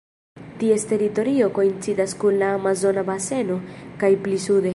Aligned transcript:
Ties 0.61 0.85
teritorio 0.91 1.49
koincidas 1.57 2.17
kun 2.25 2.41
la 2.45 2.49
Amazona 2.57 3.05
Baseno 3.13 3.61
kaj 4.05 4.13
pli 4.27 4.43
sude. 4.49 4.69